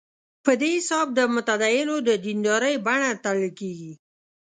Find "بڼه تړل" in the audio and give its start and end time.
2.85-3.49